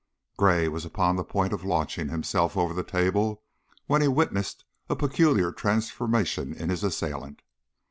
Gray 0.35 0.67
was 0.67 0.83
upon 0.83 1.15
the 1.15 1.23
point 1.23 1.53
of 1.53 1.63
launching 1.63 2.09
himself 2.09 2.57
over 2.57 2.73
the 2.73 2.81
table 2.83 3.43
when 3.85 4.01
he 4.01 4.07
witnessed 4.07 4.65
a 4.89 4.95
peculiar 4.95 5.51
transformation 5.51 6.55
in 6.55 6.69
his 6.69 6.83
assailant. 6.83 7.43